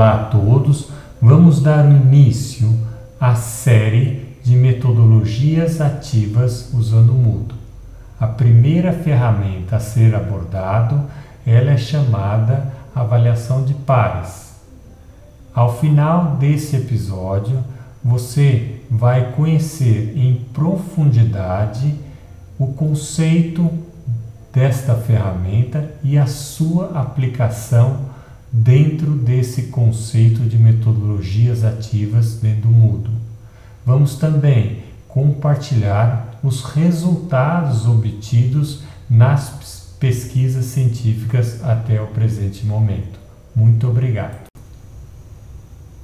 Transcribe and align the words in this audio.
Olá 0.00 0.14
a 0.14 0.24
todos, 0.24 0.88
vamos 1.20 1.60
dar 1.60 1.84
início 1.84 2.74
à 3.20 3.34
série 3.34 4.34
de 4.42 4.56
metodologias 4.56 5.78
ativas 5.78 6.72
usando 6.72 7.10
o 7.10 7.16
Moodle. 7.16 7.58
A 8.18 8.26
primeira 8.26 8.94
ferramenta 8.94 9.76
a 9.76 9.78
ser 9.78 10.14
abordado 10.14 11.04
ela 11.46 11.72
é 11.72 11.76
chamada 11.76 12.72
avaliação 12.94 13.62
de 13.62 13.74
pares. 13.74 14.54
Ao 15.54 15.78
final 15.78 16.36
desse 16.36 16.76
episódio, 16.76 17.62
você 18.02 18.80
vai 18.90 19.32
conhecer 19.32 20.14
em 20.16 20.46
profundidade 20.54 21.94
o 22.58 22.68
conceito 22.68 23.70
desta 24.50 24.94
ferramenta 24.94 25.90
e 26.02 26.16
a 26.16 26.26
sua 26.26 26.98
aplicação 26.98 28.09
dentro 28.52 29.12
desse 29.12 29.64
conceito 29.64 30.40
de 30.40 30.58
metodologias 30.58 31.64
ativas 31.64 32.34
dentro 32.34 32.62
do 32.62 32.68
Moodle. 32.68 33.14
Vamos 33.86 34.16
também 34.16 34.82
compartilhar 35.06 36.38
os 36.42 36.64
resultados 36.64 37.86
obtidos 37.86 38.82
nas 39.08 39.94
pesquisas 39.98 40.66
científicas 40.66 41.62
até 41.62 42.00
o 42.00 42.06
presente 42.08 42.64
momento. 42.64 43.18
Muito 43.54 43.88
obrigado. 43.88 44.46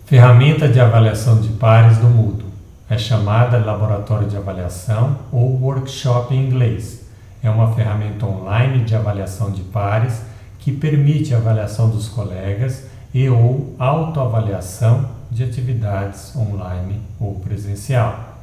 Ferramenta 0.04 0.68
de 0.68 0.78
avaliação 0.78 1.40
de 1.40 1.48
pares 1.48 1.98
do 1.98 2.06
Moodle. 2.06 2.46
É 2.88 2.96
chamada 2.96 3.58
Laboratório 3.58 4.28
de 4.28 4.36
Avaliação 4.36 5.18
ou 5.32 5.60
Workshop 5.60 6.32
em 6.32 6.46
inglês. 6.46 7.06
É 7.42 7.50
uma 7.50 7.74
ferramenta 7.74 8.26
online 8.26 8.84
de 8.84 8.94
avaliação 8.94 9.50
de 9.50 9.62
pares 9.62 10.22
que 10.66 10.72
permite 10.72 11.32
a 11.32 11.38
avaliação 11.38 11.88
dos 11.88 12.08
colegas 12.08 12.88
e 13.14 13.28
ou 13.28 13.76
autoavaliação 13.78 15.10
de 15.30 15.44
atividades 15.44 16.34
online 16.34 17.00
ou 17.20 17.36
presencial. 17.36 18.36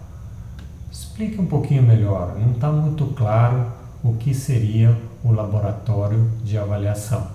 Explique 0.90 1.42
um 1.42 1.46
pouquinho 1.46 1.84
melhor, 1.84 2.40
não 2.40 2.54
está 2.54 2.72
muito 2.72 3.08
claro 3.08 3.66
o 4.02 4.14
que 4.14 4.34
seria 4.34 4.98
o 5.22 5.34
laboratório 5.34 6.32
de 6.46 6.58
avaliação. 6.58 7.28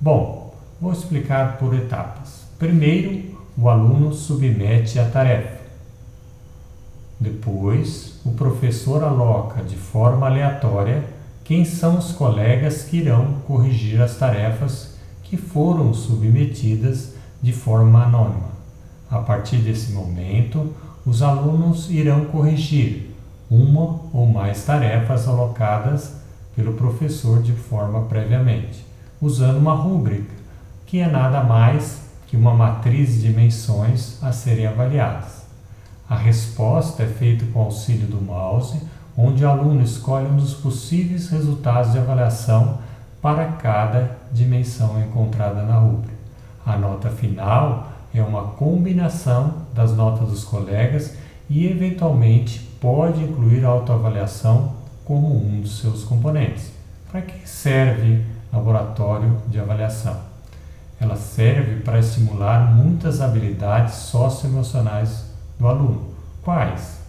Bom, 0.00 0.54
vou 0.80 0.92
explicar 0.92 1.58
por 1.58 1.74
etapas. 1.74 2.44
Primeiro, 2.60 3.36
o 3.58 3.68
aluno 3.68 4.12
submete 4.12 5.00
a 5.00 5.10
tarefa. 5.10 5.58
Depois, 7.18 8.20
o 8.24 8.30
professor 8.34 9.02
aloca 9.02 9.64
de 9.64 9.74
forma 9.74 10.28
aleatória 10.28 11.02
quem 11.50 11.64
são 11.64 11.98
os 11.98 12.12
colegas 12.12 12.84
que 12.84 12.98
irão 12.98 13.40
corrigir 13.44 14.00
as 14.00 14.14
tarefas 14.14 14.94
que 15.24 15.36
foram 15.36 15.92
submetidas 15.92 17.14
de 17.42 17.52
forma 17.52 18.04
anônima. 18.04 18.50
A 19.10 19.18
partir 19.18 19.56
desse 19.56 19.90
momento, 19.90 20.72
os 21.04 21.22
alunos 21.22 21.90
irão 21.90 22.26
corrigir 22.26 23.16
uma 23.50 23.98
ou 24.12 24.26
mais 24.26 24.64
tarefas 24.64 25.26
alocadas 25.26 26.18
pelo 26.54 26.74
professor 26.74 27.42
de 27.42 27.52
forma 27.52 28.02
previamente, 28.02 28.86
usando 29.20 29.58
uma 29.58 29.74
rúbrica, 29.74 30.32
que 30.86 31.00
é 31.00 31.08
nada 31.08 31.42
mais 31.42 32.02
que 32.28 32.36
uma 32.36 32.54
matriz 32.54 33.14
de 33.14 33.22
dimensões 33.22 34.22
a 34.22 34.30
serem 34.30 34.68
avaliadas. 34.68 35.46
A 36.08 36.14
resposta 36.14 37.02
é 37.02 37.08
feita 37.08 37.44
com 37.52 37.60
auxílio 37.60 38.06
do 38.06 38.20
mouse 38.20 38.80
onde 39.22 39.44
o 39.44 39.50
aluno 39.50 39.82
escolhe 39.82 40.26
um 40.26 40.36
dos 40.36 40.54
possíveis 40.54 41.28
resultados 41.28 41.92
de 41.92 41.98
avaliação 41.98 42.78
para 43.20 43.44
cada 43.44 44.16
dimensão 44.32 44.98
encontrada 44.98 45.62
na 45.62 45.78
rúbrica. 45.78 46.14
A 46.64 46.76
nota 46.78 47.10
final 47.10 47.88
é 48.14 48.22
uma 48.22 48.42
combinação 48.42 49.66
das 49.74 49.94
notas 49.94 50.28
dos 50.28 50.44
colegas 50.44 51.16
e, 51.50 51.66
eventualmente, 51.66 52.60
pode 52.80 53.22
incluir 53.22 53.64
a 53.64 53.68
autoavaliação 53.68 54.72
como 55.04 55.36
um 55.36 55.60
dos 55.60 55.80
seus 55.80 56.02
componentes. 56.04 56.72
Para 57.10 57.20
que 57.20 57.46
serve 57.46 58.24
laboratório 58.50 59.36
de 59.48 59.60
avaliação? 59.60 60.16
Ela 60.98 61.16
serve 61.16 61.80
para 61.80 61.98
estimular 61.98 62.74
muitas 62.74 63.20
habilidades 63.20 63.94
socioemocionais 63.94 65.26
do 65.58 65.66
aluno. 65.66 66.10
Quais? 66.42 67.00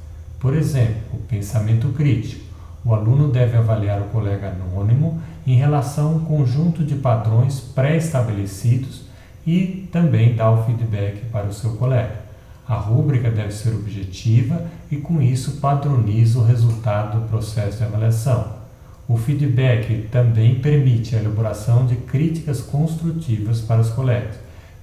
Por 0.42 0.56
exemplo, 0.56 1.04
o 1.14 1.18
pensamento 1.18 1.90
crítico. 1.90 2.42
O 2.84 2.96
aluno 2.96 3.32
deve 3.32 3.56
avaliar 3.56 4.02
o 4.02 4.06
colega 4.06 4.50
anônimo 4.50 5.22
em 5.46 5.56
relação 5.56 6.08
a 6.08 6.16
um 6.16 6.26
conjunto 6.26 6.84
de 6.84 6.96
padrões 6.96 7.60
pré-estabelecidos 7.60 9.04
e 9.46 9.88
também 9.92 10.36
dar 10.36 10.50
o 10.50 10.64
feedback 10.66 11.26
para 11.32 11.46
o 11.46 11.54
seu 11.54 11.74
colega. 11.74 12.22
A 12.68 12.74
rúbrica 12.74 13.30
deve 13.30 13.52
ser 13.52 13.76
objetiva 13.76 14.66
e, 14.90 14.98
com 14.98 15.22
isso, 15.22 15.58
padroniza 15.58 16.40
o 16.40 16.44
resultado 16.44 17.20
do 17.20 17.28
processo 17.28 17.78
de 17.78 17.84
avaliação. 17.84 18.62
O 19.08 19.18
feedback 19.18 20.08
também 20.12 20.56
permite 20.56 21.16
a 21.16 21.20
elaboração 21.20 21.86
de 21.86 21.96
críticas 21.98 22.62
construtivas 22.62 23.62
para 23.62 23.82
os 23.82 23.90
colegas. 23.90 24.36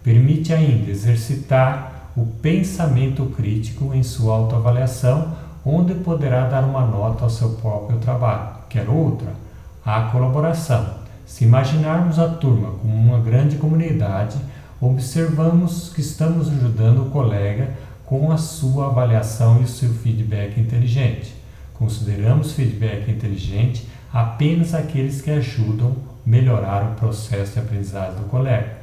Permite 0.04 0.52
ainda 0.52 0.90
exercitar 0.90 2.10
o 2.16 2.26
pensamento 2.26 3.26
crítico 3.26 3.92
em 3.94 4.02
sua 4.04 4.34
autoavaliação 4.34 5.47
onde 5.68 5.94
poderá 5.94 6.48
dar 6.48 6.64
uma 6.64 6.86
nota 6.86 7.24
ao 7.24 7.30
seu 7.30 7.50
próprio 7.50 7.98
trabalho. 7.98 8.50
Quer 8.70 8.88
outra? 8.88 9.34
A 9.84 10.02
colaboração. 10.02 10.86
Se 11.26 11.44
imaginarmos 11.44 12.18
a 12.18 12.26
turma 12.26 12.70
como 12.80 12.94
uma 12.94 13.20
grande 13.20 13.56
comunidade, 13.56 14.38
observamos 14.80 15.92
que 15.94 16.00
estamos 16.00 16.48
ajudando 16.48 17.02
o 17.02 17.10
colega 17.10 17.74
com 18.06 18.32
a 18.32 18.38
sua 18.38 18.86
avaliação 18.86 19.60
e 19.60 19.64
o 19.64 19.68
seu 19.68 19.90
feedback 19.90 20.58
inteligente. 20.58 21.34
Consideramos 21.74 22.52
feedback 22.52 23.10
inteligente 23.10 23.86
apenas 24.10 24.74
aqueles 24.74 25.20
que 25.20 25.30
ajudam 25.30 25.94
melhorar 26.24 26.82
o 26.84 26.94
processo 26.94 27.52
de 27.52 27.58
aprendizagem 27.58 28.14
do 28.14 28.28
colega. 28.28 28.78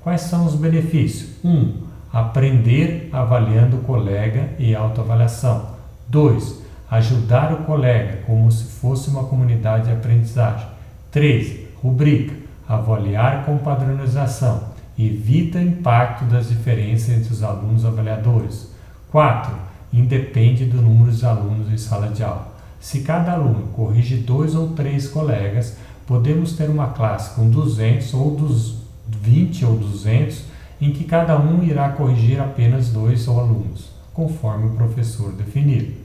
Quais 0.00 0.20
são 0.20 0.46
os 0.46 0.54
benefícios? 0.54 1.30
1. 1.44 1.50
Um, 1.50 1.74
aprender 2.12 3.08
avaliando 3.12 3.78
o 3.78 3.80
colega 3.80 4.50
e 4.58 4.74
autoavaliação. 4.74 5.77
2. 6.08 6.62
Ajudar 6.90 7.52
o 7.52 7.64
colega 7.64 8.22
como 8.26 8.50
se 8.50 8.64
fosse 8.64 9.10
uma 9.10 9.24
comunidade 9.24 9.84
de 9.84 9.92
aprendizagem. 9.92 10.66
3. 11.10 11.68
Rubrica. 11.82 12.34
Avaliar 12.66 13.44
com 13.44 13.58
padronização. 13.58 14.68
Evita 14.98 15.60
impacto 15.60 16.24
das 16.24 16.48
diferenças 16.48 17.10
entre 17.10 17.32
os 17.32 17.42
alunos 17.42 17.84
avaliadores. 17.84 18.72
4. 19.10 19.54
Independe 19.92 20.64
do 20.64 20.80
número 20.80 21.12
de 21.12 21.26
alunos 21.26 21.70
em 21.70 21.76
sala 21.76 22.08
de 22.08 22.24
aula. 22.24 22.56
Se 22.80 23.00
cada 23.00 23.32
aluno 23.32 23.68
corrige 23.74 24.16
dois 24.16 24.54
ou 24.54 24.68
três 24.68 25.08
colegas, 25.08 25.76
podemos 26.06 26.52
ter 26.52 26.70
uma 26.70 26.88
classe 26.88 27.34
com 27.34 27.50
200 27.50 28.14
ou 28.14 28.34
dos 28.34 28.78
20 29.06 29.64
ou 29.66 29.76
200 29.76 30.44
em 30.80 30.90
que 30.90 31.04
cada 31.04 31.38
um 31.38 31.62
irá 31.62 31.90
corrigir 31.90 32.40
apenas 32.40 32.90
dois 32.90 33.28
alunos 33.28 33.97
conforme 34.18 34.66
o 34.66 34.70
professor 34.70 35.30
definir. 35.30 36.04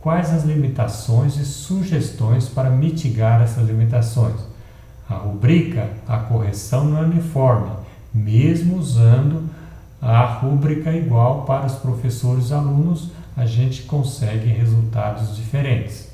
Quais 0.00 0.32
as 0.32 0.44
limitações 0.44 1.36
e 1.36 1.44
sugestões 1.44 2.48
para 2.48 2.70
mitigar 2.70 3.42
essas 3.42 3.66
limitações? 3.66 4.40
A 5.06 5.16
rubrica, 5.16 5.90
a 6.08 6.16
correção 6.16 6.86
não 6.86 7.02
é 7.02 7.02
uniforme, 7.02 7.70
mesmo 8.14 8.78
usando 8.78 9.50
a 10.00 10.24
rúbrica 10.24 10.90
igual 10.90 11.42
para 11.42 11.66
os 11.66 11.74
professores 11.74 12.48
e 12.48 12.54
alunos, 12.54 13.10
a 13.36 13.44
gente 13.44 13.82
consegue 13.82 14.48
resultados 14.48 15.36
diferentes. 15.36 16.08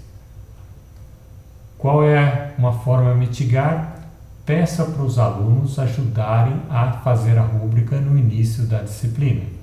Qual 1.79 2.03
é 2.03 2.55
uma 2.59 2.73
forma 2.73 3.13
de 3.13 3.19
mitigar? 3.21 4.01
Peça 4.45 4.85
para 4.85 5.05
os 5.05 5.17
alunos 5.17 5.79
ajudarem 5.79 6.61
a 6.69 6.91
fazer 7.05 7.39
a 7.39 7.43
rúbrica 7.43 8.01
no 8.01 8.19
início 8.19 8.65
da 8.65 8.83
disciplina. 8.83 9.60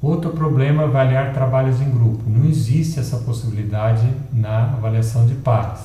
Outro 0.00 0.30
problema 0.30 0.82
é 0.82 0.86
avaliar 0.86 1.32
trabalhos 1.32 1.80
em 1.80 1.90
grupo. 1.90 2.22
Não 2.26 2.48
existe 2.48 3.00
essa 3.00 3.16
possibilidade 3.16 4.08
na 4.32 4.64
avaliação 4.64 5.26
de 5.26 5.34
pares. 5.34 5.80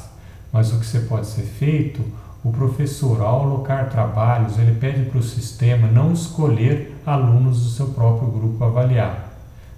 Mas 0.51 0.71
o 0.71 0.79
que 0.79 0.85
você 0.85 0.99
pode 0.99 1.25
ser 1.25 1.41
feito, 1.41 1.99
o 2.43 2.51
professor, 2.51 3.21
ao 3.21 3.41
alocar 3.41 3.89
trabalhos, 3.89 4.59
ele 4.59 4.75
pede 4.75 5.09
para 5.09 5.17
o 5.17 5.23
sistema 5.23 5.87
não 5.87 6.13
escolher 6.13 6.95
alunos 7.03 7.63
do 7.63 7.69
seu 7.69 7.87
próprio 7.87 8.29
grupo 8.29 8.63
avaliar. 8.63 9.33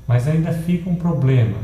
Mas 0.06 0.28
ainda 0.28 0.52
fica 0.52 0.90
um 0.90 0.96
problema, 0.96 1.56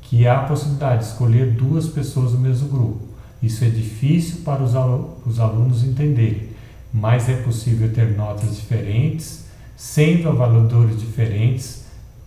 que 0.00 0.26
há 0.26 0.40
a 0.40 0.44
possibilidade 0.44 1.00
de 1.00 1.10
escolher 1.10 1.50
duas 1.50 1.88
pessoas 1.88 2.32
do 2.32 2.38
mesmo 2.38 2.68
grupo. 2.68 3.00
Isso 3.42 3.62
é 3.64 3.68
difícil 3.68 4.38
para 4.42 4.62
os 4.62 4.74
alunos 4.74 5.84
entenderem, 5.84 6.48
mas 6.90 7.28
é 7.28 7.36
possível 7.36 7.92
ter 7.92 8.16
notas 8.16 8.56
diferentes, 8.56 9.44
sendo 9.76 10.30
avaliadores 10.30 10.98
diferentes 10.98 11.83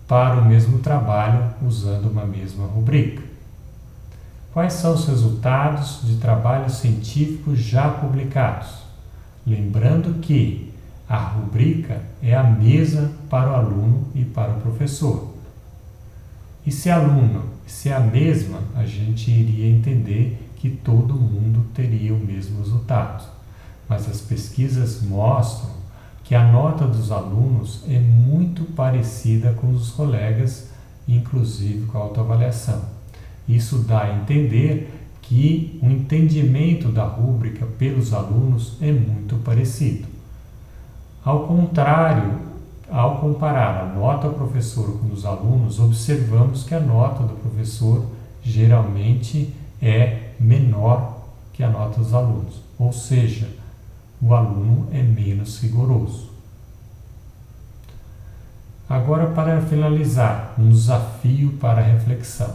para 0.08 0.40
o 0.40 0.46
mesmo 0.46 0.80
trabalho 0.80 1.54
usando 1.62 2.10
uma 2.10 2.26
mesma 2.26 2.66
rubrica. 2.66 3.22
Quais 4.54 4.74
são 4.74 4.94
os 4.94 5.06
resultados 5.06 6.00
de 6.04 6.16
trabalhos 6.16 6.78
científicos 6.78 7.60
já 7.60 7.90
publicados? 7.90 8.70
Lembrando 9.46 10.20
que 10.20 10.74
a 11.08 11.18
rubrica 11.18 12.02
é 12.24 12.36
a 12.36 12.44
mesma 12.44 13.12
para 13.30 13.52
o 13.52 13.56
aluno 13.56 14.08
e 14.16 14.26
para 14.26 14.54
o 14.54 14.62
professor. 14.62 15.36
E 16.66 16.72
se 16.72 16.90
aluno, 16.90 17.46
se 17.66 17.90
é 17.90 17.94
a 17.94 18.00
mesma, 18.00 18.60
a 18.76 18.86
gente 18.86 19.30
iria 19.30 19.70
entender 19.70 20.52
que 20.58 20.70
todo 20.70 21.14
mundo 21.14 21.66
teria 21.74 22.14
o 22.14 22.20
mesmo 22.20 22.60
resultado. 22.60 23.24
Mas 23.88 24.10
as 24.10 24.20
pesquisas 24.20 25.02
mostram 25.02 25.72
que 26.28 26.36
a 26.36 26.44
nota 26.44 26.86
dos 26.86 27.10
alunos 27.10 27.86
é 27.88 27.98
muito 27.98 28.66
parecida 28.74 29.54
com 29.54 29.70
os 29.70 29.92
colegas, 29.92 30.70
inclusive 31.08 31.86
com 31.86 31.98
a 31.98 32.02
autoavaliação. 32.02 32.82
Isso 33.48 33.78
dá 33.78 34.02
a 34.02 34.14
entender 34.14 34.94
que 35.22 35.80
o 35.82 35.86
entendimento 35.86 36.90
da 36.90 37.06
rúbrica 37.06 37.66
pelos 37.66 38.14
alunos 38.14 38.76
é 38.82 38.92
muito 38.92 39.38
parecido. 39.38 40.06
Ao 41.24 41.48
contrário, 41.48 42.40
ao 42.92 43.20
comparar 43.20 43.84
a 43.84 43.86
nota 43.86 44.28
do 44.28 44.36
professor 44.36 45.00
com 45.00 45.14
os 45.14 45.26
alunos, 45.26 45.80
observamos 45.80 46.66
que 46.66 46.76
a 46.76 46.80
nota 46.82 47.24
do 47.24 47.36
professor 47.36 48.06
geralmente 48.44 49.54
é 49.82 50.32
menor 50.38 51.22
que 51.54 51.64
a 51.64 51.70
nota 51.70 52.02
dos 52.02 52.14
alunos, 52.14 52.62
ou 52.78 52.92
seja, 52.92 53.48
o 54.22 54.34
aluno 54.34 54.88
é 54.92 55.02
menos 55.02 55.60
rigoroso. 55.62 56.32
Agora, 58.90 59.28
para 59.28 59.62
finalizar, 59.62 60.56
um 60.58 60.70
desafio 60.70 61.54
para 61.60 61.82
reflexão. 61.82 62.54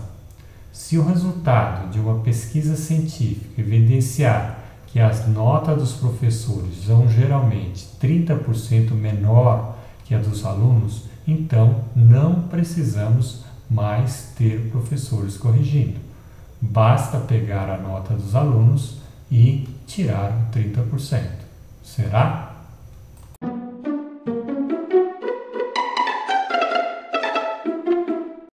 Se 0.72 0.96
o 0.96 1.04
resultado 1.04 1.90
de 1.90 2.00
uma 2.00 2.20
pesquisa 2.20 2.74
científica 2.74 3.60
evidenciar 3.60 4.58
que 4.86 4.98
as 4.98 5.28
notas 5.28 5.78
dos 5.78 5.92
professores 5.92 6.84
são 6.86 7.08
geralmente 7.08 7.86
30% 8.00 8.92
menor 8.92 9.76
que 10.04 10.14
a 10.14 10.18
dos 10.18 10.44
alunos, 10.44 11.04
então 11.26 11.84
não 11.94 12.42
precisamos 12.42 13.44
mais 13.70 14.32
ter 14.36 14.70
professores 14.70 15.36
corrigindo. 15.36 16.00
Basta 16.60 17.18
pegar 17.18 17.70
a 17.70 17.78
nota 17.78 18.14
dos 18.14 18.34
alunos 18.34 18.98
e 19.30 19.68
tirar 19.86 20.50
30%. 20.52 21.41
Será? 21.82 22.51